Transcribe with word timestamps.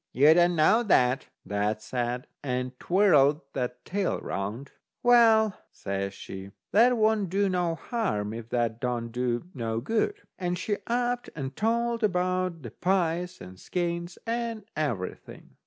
"You 0.13 0.33
don't 0.33 0.55
know 0.55 0.81
that," 0.81 1.27
that 1.45 1.79
said, 1.83 2.25
and 2.43 2.71
twirled 2.79 3.41
that's 3.53 3.77
tail 3.85 4.17
round. 4.19 4.71
"Well," 5.03 5.59
says 5.71 6.15
she, 6.15 6.49
"that 6.71 6.97
won't 6.97 7.29
do 7.29 7.47
no 7.47 7.75
harm, 7.75 8.33
if 8.33 8.49
that 8.49 8.81
don't 8.81 9.09
do 9.11 9.43
no 9.53 9.79
good," 9.79 10.15
and 10.39 10.57
she 10.57 10.77
upped 10.87 11.29
and 11.35 11.55
told 11.55 12.03
about 12.03 12.63
the 12.63 12.71
pies, 12.71 13.39
and 13.41 13.57
the 13.57 13.61
skeins, 13.61 14.17
and 14.25 14.63
everything. 14.75 15.51